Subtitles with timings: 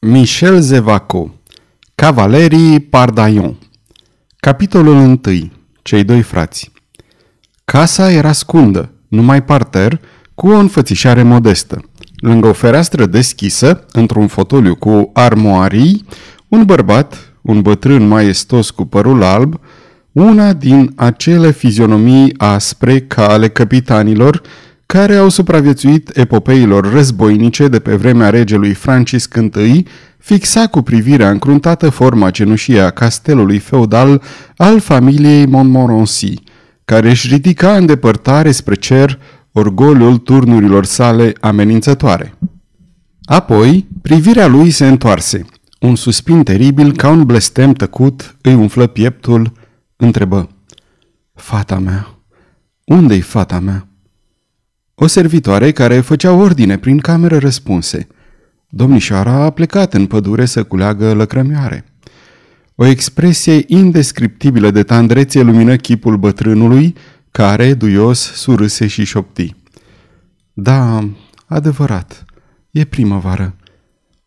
[0.00, 1.34] Michel Zevaco
[1.94, 3.58] Cavalerii Pardaion
[4.36, 5.20] Capitolul 1
[5.82, 6.72] Cei doi frați
[7.64, 10.00] Casa era scundă, numai parter,
[10.34, 11.84] cu o înfățișare modestă.
[12.16, 16.04] Lângă o fereastră deschisă, într-un fotoliu cu armoarii,
[16.48, 19.60] un bărbat, un bătrân maestos cu părul alb,
[20.12, 24.42] una din acele fizionomii aspre ca ale capitanilor,
[24.92, 29.86] care au supraviețuit epopeilor războinice de pe vremea regelui Francisc I,
[30.18, 34.22] fixa cu privirea încruntată forma cenușie a castelului feudal
[34.56, 36.34] al familiei Montmorency,
[36.84, 39.18] care își ridica în depărtare spre cer
[39.52, 42.34] orgoliul turnurilor sale amenințătoare.
[43.22, 45.44] Apoi, privirea lui se întoarse.
[45.80, 49.52] Un suspin teribil, ca un blestem tăcut, îi umflă pieptul,
[49.96, 50.48] întrebă.
[51.34, 52.08] Fata mea,
[52.84, 53.87] unde-i fata mea?
[55.00, 58.06] O servitoare care făcea ordine prin cameră răspunse.
[58.68, 61.84] Domnișoara a plecat în pădure să culeagă lăcrămioare.
[62.74, 66.94] O expresie indescriptibilă de tandrețe lumină chipul bătrânului,
[67.30, 69.54] care, duios, surâse și șopti.
[70.52, 71.08] Da,
[71.46, 72.24] adevărat,
[72.70, 73.56] e primăvară.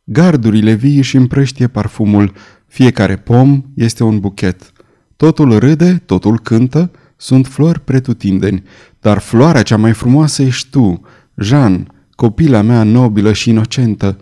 [0.04, 2.34] Gardurile vii își împrăștie parfumul,
[2.68, 4.72] fiecare pom este un buchet.
[5.16, 8.64] Totul râde, totul cântă, sunt flori pretutindeni,
[9.02, 11.02] dar floarea cea mai frumoasă ești tu,
[11.36, 14.18] Jean, copila mea nobilă și inocentă.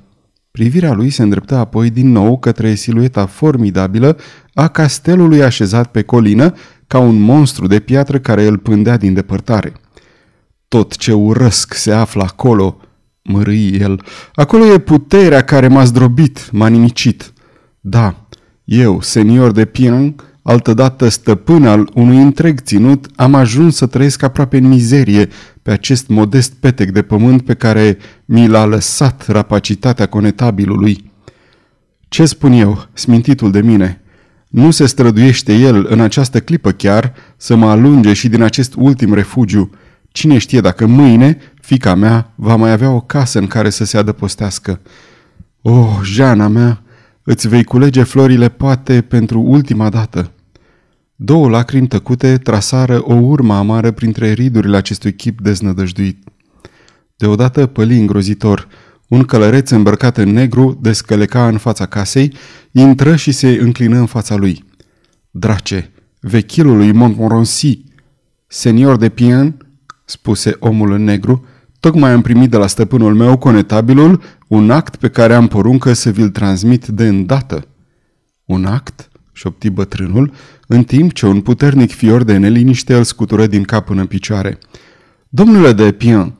[0.51, 4.17] Privirea lui se îndreptă apoi din nou către silueta formidabilă
[4.53, 6.53] a castelului așezat pe colină
[6.87, 9.73] ca un monstru de piatră care îl pândea din depărtare.
[10.67, 12.77] Tot ce urăsc se află acolo,
[13.23, 14.01] mărâi el.
[14.33, 17.33] Acolo e puterea care m-a zdrobit, m-a nimicit.
[17.79, 18.27] Da,
[18.63, 24.57] eu, senior de Piang, altădată stăpân al unui întreg ținut, am ajuns să trăiesc aproape
[24.57, 25.27] în mizerie
[25.61, 31.11] pe acest modest petec de pământ pe care mi l-a lăsat rapacitatea conetabilului.
[32.07, 34.01] Ce spun eu, smintitul de mine?
[34.47, 39.13] Nu se străduiește el în această clipă chiar să mă alunge și din acest ultim
[39.13, 39.69] refugiu.
[40.11, 43.97] Cine știe dacă mâine fica mea va mai avea o casă în care să se
[43.97, 44.81] adăpostească.
[45.61, 46.83] Oh, Jana mea,
[47.23, 50.31] îți vei culege florile poate pentru ultima dată.
[51.21, 56.23] Două lacrimi tăcute trasară o urmă amară printre ridurile acestui chip deznădăjduit.
[57.15, 58.67] Deodată păli îngrozitor.
[59.07, 62.33] Un călăreț îmbrăcat în negru descăleca în fața casei,
[62.71, 64.65] intră și se înclină în fața lui.
[65.31, 67.83] Drace, vechilul lui Montmorency,
[68.47, 69.57] senior de Pien,
[70.05, 71.45] spuse omul în negru,
[71.79, 76.09] tocmai am primit de la stăpânul meu conetabilul un act pe care am poruncă să
[76.09, 77.67] vi-l transmit de îndată.
[78.45, 79.08] Un act?
[79.39, 80.31] Șopti bătrânul,
[80.67, 84.57] în timp ce un puternic fior de neliniște îl scutură din cap până în picioare.
[85.29, 86.33] Domnule de Pien,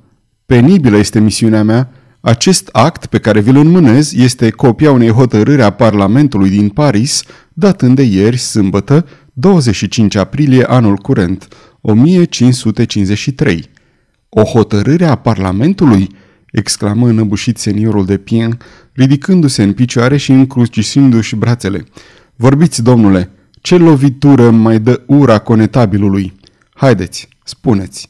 [0.46, 1.92] penibilă este misiunea mea.
[2.22, 7.24] Acest act pe care vi-l înmânez este copia unei hotărâri a Parlamentului din Paris,
[7.54, 11.48] datând de ieri, sâmbătă, 25 aprilie anul curent,
[11.82, 13.70] 1553.
[14.30, 16.10] O hotărâre a Parlamentului?
[16.52, 18.58] exclamă înăbușit seniorul de Pien,
[18.94, 21.86] ridicându-se în picioare și încrucișindu-și brațele.
[22.42, 23.30] Vorbiți, domnule,
[23.62, 26.34] ce lovitură mai dă ura conetabilului?
[26.74, 28.10] Haideți, spuneți.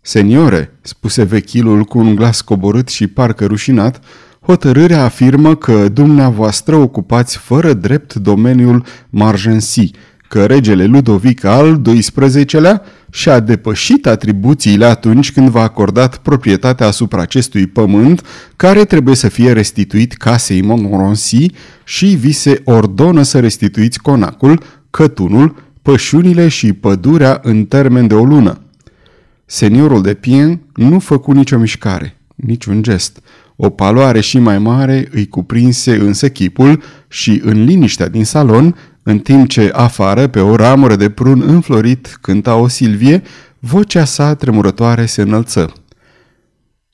[0.00, 4.04] Seniore, spuse vechilul cu un glas coborât și parcă rușinat,
[4.40, 9.90] hotărârea afirmă că dumneavoastră ocupați fără drept domeniul Margency,
[10.30, 17.66] că regele Ludovic al XII-lea și-a depășit atribuțiile atunci când v-a acordat proprietatea asupra acestui
[17.66, 18.26] pământ,
[18.56, 21.46] care trebuie să fie restituit casei Montmorency
[21.84, 28.24] și vi se ordonă să restituiți conacul, cătunul, pășunile și pădurea în termen de o
[28.24, 28.60] lună.
[29.46, 33.20] Seniorul de Pien nu făcu nicio mișcare, niciun gest.
[33.56, 39.18] O paloare și mai mare îi cuprinse însă chipul și în liniștea din salon în
[39.18, 43.22] timp ce afară, pe o ramură de prun înflorit, cânta o Silvie,
[43.58, 45.72] vocea sa tremurătoare se înălță.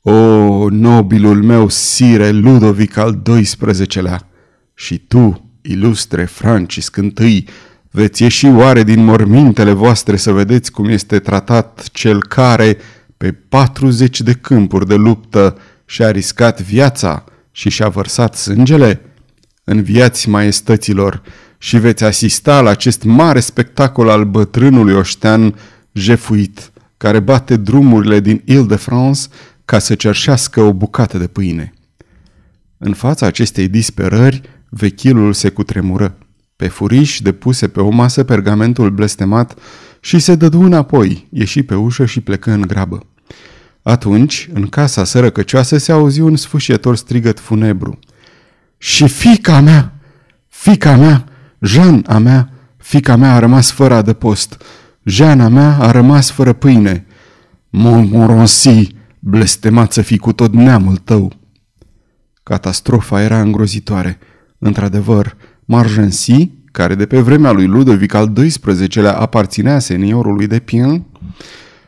[0.03, 4.29] O, nobilul meu sire Ludovic al XII-lea,
[4.75, 7.45] și tu, ilustre Francisc I,
[7.91, 12.77] veți ieși oare din mormintele voastre să vedeți cum este tratat cel care,
[13.17, 19.01] pe 40 de câmpuri de luptă, și-a riscat viața și și-a vărsat sângele?
[19.65, 21.23] Înviați maestăților,
[21.59, 25.55] și veți asista la acest mare spectacol al bătrânului oștean
[25.93, 29.29] jefuit, care bate drumurile din Ile-de-France
[29.65, 31.73] ca să cerșească o bucată de pâine.
[32.79, 36.19] În fața acestei disperări, vechilul se cutremură.
[36.57, 39.59] Pe furiș depuse pe o masă pergamentul blestemat
[40.01, 43.07] și se dădu înapoi, ieși pe ușă și plecă în grabă.
[43.83, 47.99] Atunci, în casa sărăcăcioasă se auzi un sfâșietor strigăt funebru.
[48.79, 49.95] Și fica mea,
[50.49, 51.25] fica mea,
[51.67, 54.63] Jean a mea, fica mea a rămas fără adăpost.
[55.05, 57.07] Jeana mea a rămas fără pâine.
[57.71, 61.33] Montmorency, blestemat să fii cu tot neamul tău.
[62.43, 64.19] Catastrofa era îngrozitoare.
[64.59, 71.05] Într-adevăr, Margency, care de pe vremea lui Ludovic al XII-lea aparținea seniorului de Pien,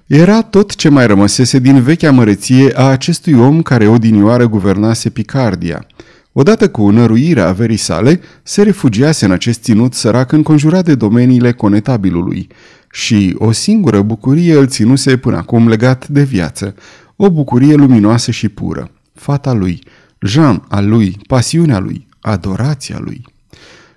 [0.06, 5.86] era tot ce mai rămăsese din vechea măreție a acestui om care odinioară guvernase Picardia.
[6.32, 12.48] Odată cu năruirea averii sale, se refugiase în acest ținut sărac înconjurat de domeniile conetabilului
[12.92, 16.74] și o singură bucurie îl ținuse până acum legat de viață,
[17.16, 19.82] o bucurie luminoasă și pură, fata lui,
[20.20, 23.24] Jean al lui, pasiunea lui, adorația lui.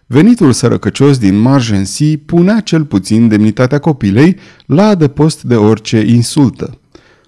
[0.05, 6.79] Venitul sărăcăcios din Margency punea cel puțin demnitatea copilei la adăpost de orice insultă.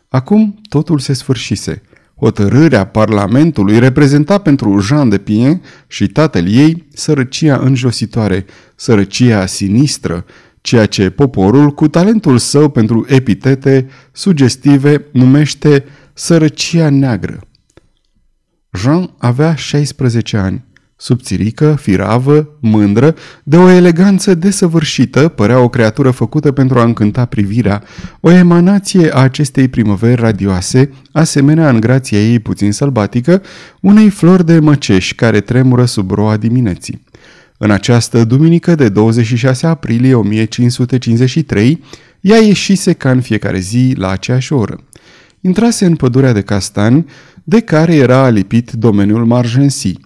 [0.09, 1.81] Acum totul se sfârșise.
[2.23, 10.25] Hotărârea Parlamentului reprezenta pentru Jean de Pien și tatăl ei sărăcia înjositoare, sărăcia sinistră,
[10.61, 17.39] ceea ce poporul, cu talentul său pentru epitete sugestive, numește sărăcia neagră.
[18.73, 20.63] Jean avea 16 ani.
[21.03, 27.83] Subțirică, firavă, mândră, de o eleganță desăvârșită, părea o creatură făcută pentru a încânta privirea,
[28.19, 33.41] o emanație a acestei primăveri radioase, asemenea în grația ei puțin sălbatică,
[33.81, 37.03] unei flori de măceș care tremură sub roa dimineții.
[37.57, 41.83] În această duminică de 26 aprilie 1553,
[42.21, 44.79] ea ieșise ca în fiecare zi la aceeași oră.
[45.41, 47.05] Intrase în pădurea de castani,
[47.43, 49.99] de care era alipit domeniul Margency.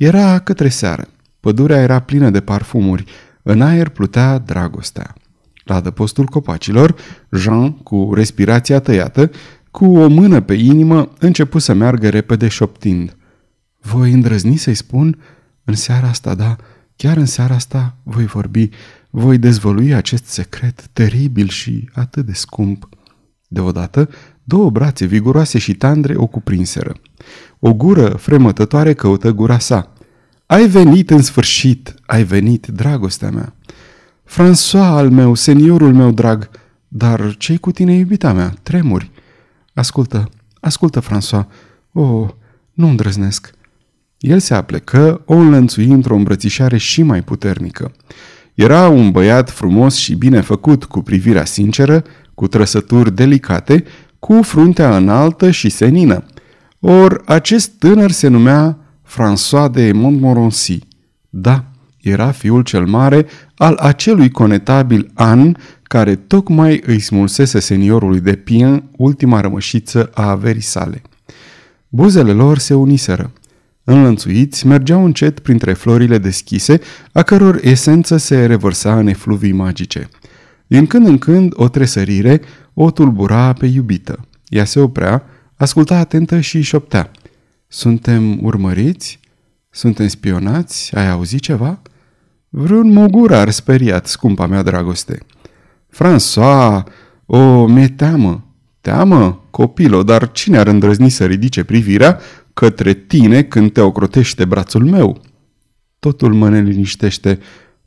[0.00, 1.08] Era către seară.
[1.40, 3.04] Pădurea era plină de parfumuri.
[3.42, 5.14] În aer plutea dragostea.
[5.64, 6.94] La adăpostul copacilor,
[7.30, 9.30] Jean, cu respirația tăiată,
[9.70, 13.16] cu o mână pe inimă, începu să meargă repede șoptind.
[13.80, 15.18] Voi îndrăzni să-i spun?
[15.64, 16.56] În seara asta, da,
[16.96, 18.68] chiar în seara asta voi vorbi,
[19.10, 22.88] voi dezvălui acest secret teribil și atât de scump.
[23.48, 24.08] Deodată,
[24.44, 26.94] două brațe viguroase și tandre o cuprinseră.
[27.62, 29.92] O gură fremătătoare căută gura sa.
[30.46, 33.54] Ai venit în sfârșit, ai venit, dragostea mea.
[34.26, 36.50] François al meu, seniorul meu drag,
[36.88, 38.54] dar ce cu tine, iubita mea?
[38.62, 39.10] Tremuri.
[39.74, 40.30] Ascultă,
[40.60, 41.46] ascultă, François.
[41.92, 42.28] Oh,
[42.72, 43.50] nu îndrăznesc.
[44.18, 47.92] El se aplecă, o înlănțui într-o îmbrățișare și mai puternică.
[48.54, 52.04] Era un băiat frumos și bine făcut, cu privirea sinceră,
[52.34, 53.84] cu trăsături delicate,
[54.18, 56.24] cu fruntea înaltă și senină.
[56.80, 60.78] Or, acest tânăr se numea François de Montmorency.
[61.28, 61.64] Da,
[62.00, 68.84] era fiul cel mare al acelui conetabil An care tocmai îi smulsese seniorului de Pien
[68.96, 71.02] ultima rămășiță a averii sale.
[71.88, 73.32] Buzele lor se uniseră.
[73.84, 76.80] Înlănțuiți, mergeau încet printre florile deschise,
[77.12, 80.08] a căror esență se revărsa în efluvii magice.
[80.66, 82.40] Din când în când, o tresărire
[82.74, 84.28] o tulbura pe iubită.
[84.48, 85.22] Ea se oprea,
[85.60, 87.10] asculta atentă și șoptea.
[87.68, 89.20] Suntem urmăriți?
[89.70, 90.96] Suntem spionați?
[90.96, 91.82] Ai auzit ceva?"
[92.48, 95.18] Vreun mugurar speriat, scumpa mea dragoste.
[95.92, 96.82] François,
[97.26, 98.44] o, mi-e teamă.
[98.80, 102.20] Teamă, copilo, dar cine ar îndrăzni să ridice privirea
[102.54, 105.20] către tine când te ocrotește brațul meu?
[105.98, 107.38] Totul mă neliniștește.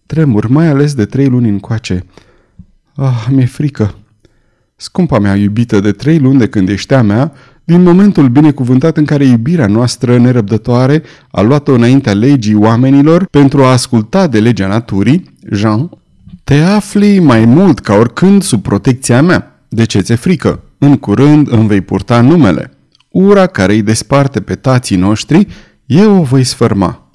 [0.05, 2.05] Tremur, mai ales de trei luni încoace.
[2.95, 3.95] Ah, mi-e frică.
[4.75, 7.33] Scumpa mea iubită de trei luni de când ești a mea,
[7.63, 13.72] din momentul binecuvântat în care iubirea noastră nerăbdătoare a luat-o înaintea legii oamenilor pentru a
[13.72, 15.89] asculta de legea naturii, Jean,
[16.43, 19.65] te afli mai mult ca oricând sub protecția mea.
[19.70, 20.60] De ce ți-e frică?
[20.77, 22.72] În curând îmi vei purta numele.
[23.10, 25.48] Ura care îi desparte pe tații noștri,
[25.86, 27.12] eu o voi sfârma.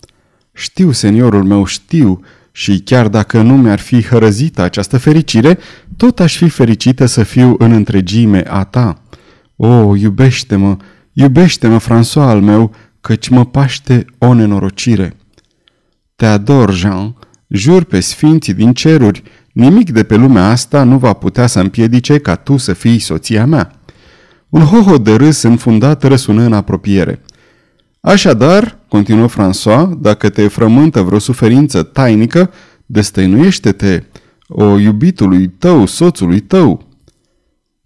[0.53, 2.21] Știu, seniorul meu, știu,
[2.53, 5.59] și chiar dacă nu mi-ar fi hărăzită această fericire,
[5.97, 9.03] tot aș fi fericită să fiu în întregime a ta.
[9.61, 10.77] O, iubește-mă,
[11.13, 15.17] iubește-mă, François al meu, căci mă paște o nenorocire.
[16.17, 17.17] Te ador, Jean,
[17.49, 19.23] jur pe sfinții din ceruri,
[19.53, 23.47] nimic de pe lumea asta nu va putea să împiedice ca tu să fii soția
[23.47, 23.81] mea.
[24.49, 27.23] Un hoho de râs înfundat răsună în apropiere.
[28.01, 32.51] Așadar, continuă François, dacă te frământă vreo suferință tainică,
[32.87, 34.03] destăinuiește-te,
[34.49, 36.89] o iubitului tău, soțului tău.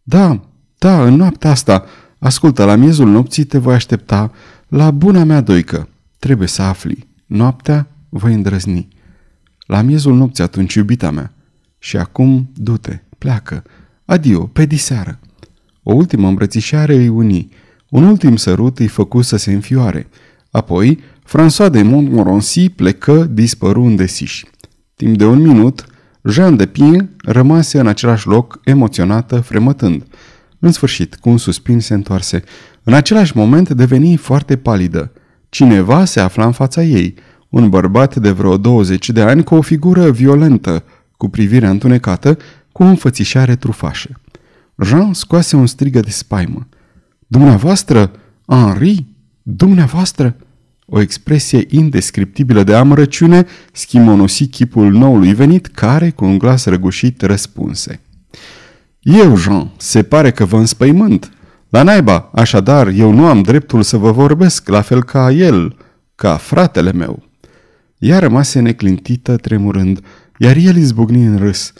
[0.03, 0.41] Da,
[0.83, 1.85] da, în noaptea asta,
[2.19, 4.33] ascultă, la miezul nopții te voi aștepta
[4.69, 5.89] la buna mea doică.
[6.19, 7.09] Trebuie să afli.
[7.27, 8.89] Noaptea voi îndrăzni.
[9.67, 11.33] La miezul nopții atunci, iubita mea.
[11.79, 13.63] Și acum, du-te, pleacă.
[14.05, 15.19] Adio, pe diseară.
[15.83, 17.49] O ultimă îmbrățișare îi uni.
[17.89, 20.09] Un ultim sărut îi făcu să se înfioare.
[20.51, 20.99] Apoi,
[21.29, 24.47] François de Montmorency plecă dispăru în desiși.
[24.95, 25.87] Timp de un minut,
[26.25, 30.05] Jean de Pien rămase în același loc, emoționată, fremătând.
[30.65, 32.43] În sfârșit, cu un suspin se întoarse.
[32.83, 35.13] În același moment deveni foarte palidă.
[35.49, 37.15] Cineva se afla în fața ei,
[37.49, 40.85] un bărbat de vreo 20 de ani cu o figură violentă,
[41.17, 42.39] cu privirea întunecată,
[42.73, 44.21] cu o înfățișare trufașă.
[44.85, 46.69] Jean scoase un strigă de spaimă.
[47.27, 48.11] Dumneavoastră?
[48.47, 49.05] Henri?
[49.43, 50.37] Dumneavoastră?
[50.87, 58.01] O expresie indescriptibilă de amărăciune schimonosi chipul noului venit, care, cu un glas răgușit, răspunse.
[59.03, 61.33] Eu, Jean, se pare că vă înspăimânt.
[61.69, 65.77] La naiba, așadar, eu nu am dreptul să vă vorbesc, la fel ca el,
[66.15, 67.23] ca fratele meu.
[67.99, 70.01] Ea rămase neclintită, tremurând,
[70.39, 71.73] iar el izbucni în râs.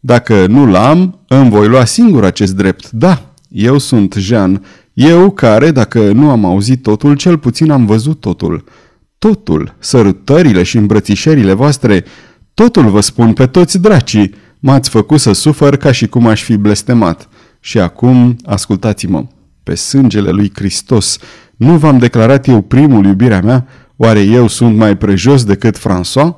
[0.00, 2.90] Dacă nu l-am, îmi voi lua singur acest drept.
[2.90, 8.20] Da, eu sunt Jean, eu care, dacă nu am auzit totul, cel puțin am văzut
[8.20, 8.64] totul.
[9.18, 12.04] Totul, sărutările și îmbrățișările voastre,
[12.54, 14.34] totul vă spun pe toți dracii,
[14.66, 17.28] m-ați făcut să sufăr ca și cum aș fi blestemat.
[17.60, 19.26] Și acum, ascultați-mă,
[19.62, 21.18] pe sângele lui Hristos,
[21.56, 23.66] nu v-am declarat eu primul iubirea mea?
[23.96, 26.34] Oare eu sunt mai prejos decât François?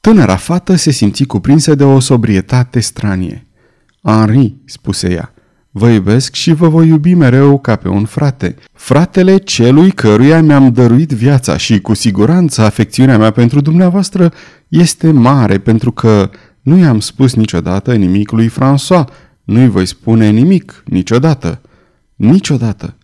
[0.00, 3.46] Tânăra fată se simți cuprinsă de o sobrietate stranie.
[4.02, 5.34] Henri, spuse ea,
[5.70, 8.54] Vă iubesc și vă voi iubi mereu ca pe un frate.
[8.72, 14.32] Fratele celui căruia mi-am dăruit viața și cu siguranță afecțiunea mea pentru dumneavoastră
[14.68, 16.30] este mare pentru că
[16.62, 19.04] nu i-am spus niciodată nimic lui François.
[19.44, 21.60] Nu-i voi spune nimic niciodată.
[22.16, 22.96] Niciodată.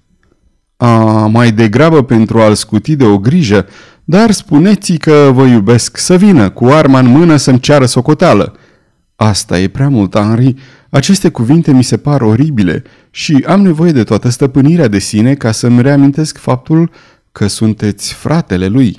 [0.77, 3.67] A, mai degrabă pentru a-l scuti de o grijă,
[4.05, 8.57] dar spuneți că vă iubesc să vină cu arma în mână să-mi ceară socoteală.
[9.17, 10.55] Asta e prea mult, Henri.
[10.91, 15.53] Aceste cuvinte mi se par oribile și am nevoie de toată stăpânirea de sine ca
[15.53, 16.91] să-mi reamintesc faptul
[17.33, 18.99] că sunteți fratele lui.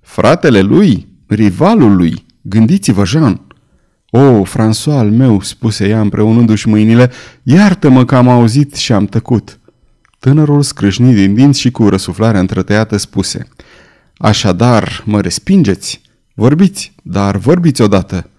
[0.00, 1.08] Fratele lui?
[1.26, 2.26] Rivalul lui?
[2.42, 3.40] Gândiți-vă, Jean!
[4.16, 7.10] O, François al meu, spuse ea împreunându-și mâinile,
[7.42, 9.58] iartă-mă că am auzit și am tăcut.
[10.18, 13.48] Tânărul scrâșni din dinți și cu răsuflarea întrătăiată spuse,
[14.16, 16.00] Așadar, mă respingeți?
[16.34, 18.30] Vorbiți, dar vorbiți odată.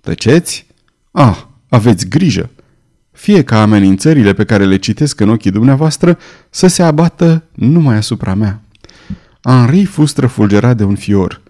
[0.00, 0.66] Tăceți?
[1.10, 2.50] Ah, aveți grijă!
[3.12, 6.18] Fie ca amenințările pe care le citesc în ochii dumneavoastră
[6.50, 8.60] să se abată numai asupra mea.
[9.42, 11.42] Henri fu străfulgerat de un fior.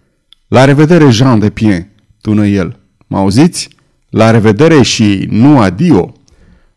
[0.49, 1.89] La revedere, Jean de Pien,
[2.21, 2.79] tună el.
[3.15, 3.69] Mă auziți?
[4.11, 6.13] La revedere și nu adio!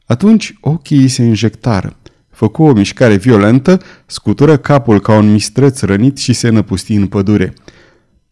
[0.05, 1.97] Atunci ochii se injectară.
[2.29, 7.53] Făcu o mișcare violentă, scutură capul ca un mistreț rănit și se năpusti în pădure.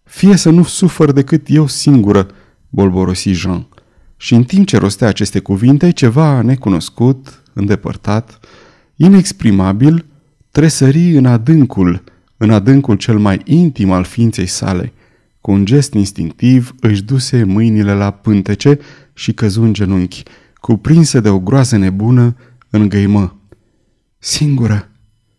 [0.04, 2.28] Fie să nu sufăr decât eu singură,
[2.70, 3.68] bolborosi Jean.
[4.18, 8.40] Și în timp ce rostea aceste cuvinte, ceva necunoscut, îndepărtat,
[8.96, 10.06] inexprimabil,
[10.52, 12.04] tresări în adâncul,
[12.38, 14.94] în adâncul cel mai intim al ființei sale.
[15.46, 18.80] Cu un gest instinctiv își duse mâinile la pântece
[19.14, 20.24] și căzu în genunchi.
[20.56, 22.36] Cuprinsă de o groază nebună,
[22.70, 23.40] îngăimă.
[24.18, 24.92] Singură,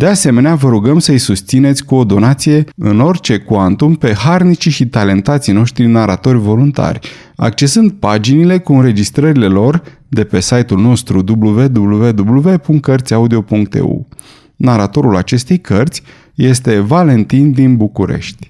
[0.00, 4.86] De asemenea, vă rugăm să-i susțineți cu o donație în orice cuantum pe harnicii și
[4.86, 14.08] talentații noștri naratori voluntari, accesând paginile cu înregistrările lor de pe site-ul nostru www.cărțiaudio.eu.
[14.56, 16.02] Naratorul acestei cărți
[16.34, 18.49] este Valentin din București.